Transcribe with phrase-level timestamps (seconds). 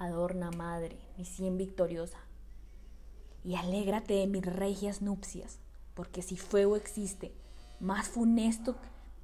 [0.00, 2.16] Adorna, madre, mi cien victoriosa.
[3.44, 5.60] Y alégrate de mis regias nupcias,
[5.92, 7.34] porque si fuego existe,
[7.80, 8.76] más funesto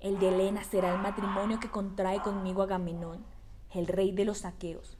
[0.00, 3.24] el de Helena será el matrimonio que contrae conmigo Agamenón,
[3.72, 4.98] el rey de los saqueos.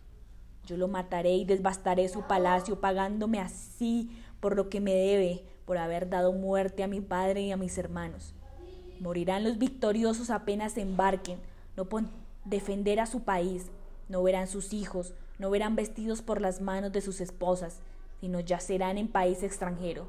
[0.64, 4.10] Yo lo mataré y desbastaré su palacio, pagándome así
[4.40, 7.76] por lo que me debe, por haber dado muerte a mi padre y a mis
[7.76, 8.32] hermanos.
[9.00, 11.38] Morirán los victoriosos apenas embarquen,
[11.76, 11.86] no
[12.46, 13.66] defender a su país,
[14.08, 17.80] no verán sus hijos, no verán vestidos por las manos de sus esposas,
[18.20, 20.06] sino yacerán en país extranjero.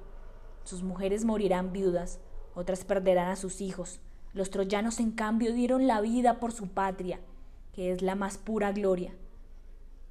[0.64, 2.20] Sus mujeres morirán viudas,
[2.56, 4.00] otras perderán a sus hijos.
[4.34, 7.20] Los troyanos, en cambio, dieron la vida por su patria,
[7.73, 9.14] que es la más pura gloria.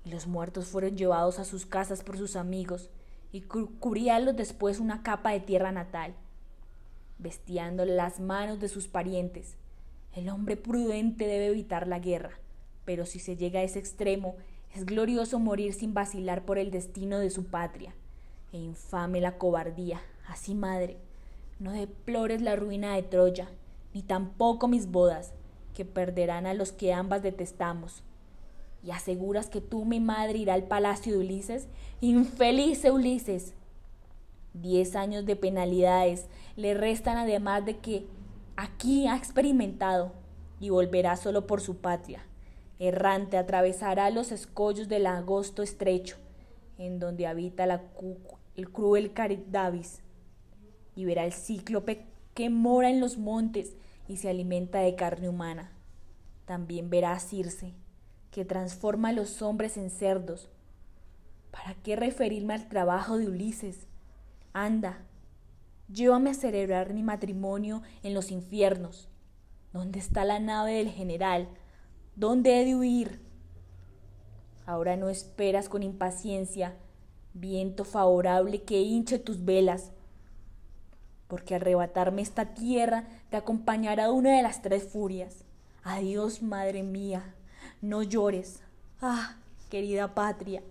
[0.04, 2.90] Y los muertos fueron llevados a sus casas por sus amigos,
[3.30, 6.14] y cubríanlos después una capa de tierra natal
[7.18, 9.56] bestiando las manos de sus parientes.
[10.14, 12.38] El hombre prudente debe evitar la guerra,
[12.84, 14.36] pero si se llega a ese extremo,
[14.78, 17.96] es glorioso morir sin vacilar por el destino de su patria.
[18.52, 20.00] E infame la cobardía.
[20.28, 20.98] Así, madre,
[21.58, 23.48] no deplores la ruina de Troya,
[23.92, 25.32] ni tampoco mis bodas,
[25.74, 28.04] que perderán a los que ambas detestamos.
[28.84, 31.66] Y aseguras que tú, mi madre, irá al palacio de Ulises.
[32.00, 33.54] Infeliz Ulises,
[34.54, 36.26] Diez años de penalidades
[36.56, 38.06] le restan además de que
[38.56, 40.12] aquí ha experimentado
[40.60, 42.24] y volverá solo por su patria.
[42.78, 46.16] Errante atravesará los escollos del agosto estrecho,
[46.78, 47.64] en donde habita
[48.54, 50.00] el cruel Caridavis,
[50.94, 53.74] y verá el cíclope que mora en los montes
[54.06, 55.72] y se alimenta de carne humana.
[56.44, 57.74] También verá a Circe,
[58.30, 60.48] que transforma a los hombres en cerdos.
[61.50, 63.86] ¿Para qué referirme al trabajo de Ulises?
[64.52, 64.98] Anda,
[65.92, 69.08] llévame a celebrar mi matrimonio en los infiernos.
[69.72, 71.48] ¿Dónde está la nave del general?
[72.18, 73.20] ¿Dónde he de huir?
[74.66, 76.74] Ahora no esperas con impaciencia,
[77.32, 79.92] viento favorable que hinche tus velas,
[81.28, 85.44] porque arrebatarme esta tierra te acompañará una de las tres furias.
[85.84, 87.36] Adiós, madre mía,
[87.82, 88.62] no llores.
[89.00, 89.36] Ah,
[89.70, 90.64] querida patria,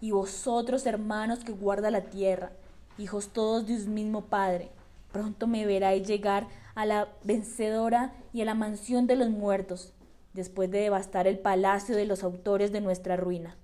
[0.00, 2.52] y vosotros, hermanos que guarda la tierra,
[2.96, 4.70] hijos todos de un mismo Padre.
[5.12, 9.92] Pronto me veráis llegar a la vencedora y a la mansión de los muertos,
[10.34, 13.56] después de devastar el palacio de los autores de nuestra ruina.